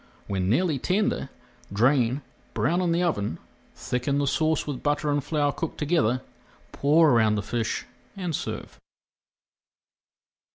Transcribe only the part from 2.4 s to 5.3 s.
brown in the oven, thicken the sauce with butter and